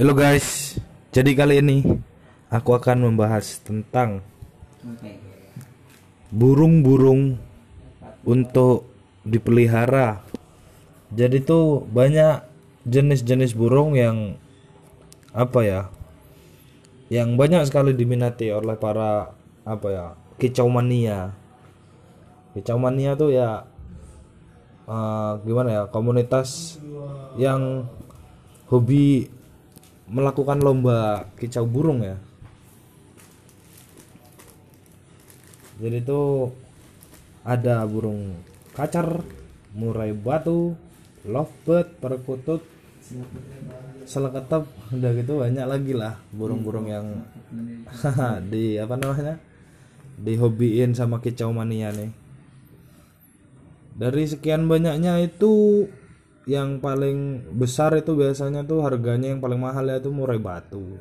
[0.00, 0.80] Halo guys,
[1.12, 1.84] jadi kali ini
[2.48, 4.24] aku akan membahas tentang
[6.32, 7.36] burung-burung
[8.24, 8.88] untuk
[9.28, 10.24] dipelihara.
[11.12, 12.40] Jadi tuh banyak
[12.88, 14.40] jenis-jenis burung yang
[15.36, 15.82] apa ya?
[17.12, 19.36] Yang banyak sekali diminati oleh para
[19.68, 20.06] apa ya?
[20.40, 21.36] Kicau mania.
[22.56, 23.68] Kicau mania tuh ya
[24.88, 25.82] eh, gimana ya?
[25.92, 26.80] Komunitas
[27.36, 27.84] yang
[28.72, 29.36] hobi
[30.10, 32.18] melakukan lomba kicau burung ya.
[35.80, 36.50] Jadi itu
[37.46, 38.36] ada burung
[38.76, 39.24] kacar,
[39.72, 40.76] murai batu,
[41.24, 42.60] lovebird, perkutut,
[44.04, 47.06] seleketep, udah gitu banyak lagi lah burung-burung yang
[48.52, 49.40] di apa namanya
[50.20, 52.12] dihobiin sama kicau mania nih.
[53.96, 55.84] Dari sekian banyaknya itu
[56.48, 60.96] yang paling besar itu biasanya tuh harganya yang paling mahal ya itu murai batu